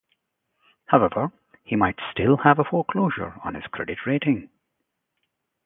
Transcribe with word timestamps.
However, 0.87 1.31
he 1.63 1.75
might 1.75 1.99
still 2.11 2.37
have 2.37 2.57
a 2.57 2.63
foreclosure 2.63 3.39
on 3.43 3.53
his 3.53 3.65
credit 3.65 4.03
rating. 4.07 4.49